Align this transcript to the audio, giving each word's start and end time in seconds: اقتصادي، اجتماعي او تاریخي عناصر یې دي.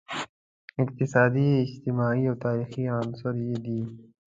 اقتصادي، 0.83 1.47
اجتماعي 1.65 2.23
او 2.29 2.35
تاریخي 2.45 2.83
عناصر 2.95 3.35
یې 3.47 3.57
دي. 3.65 3.81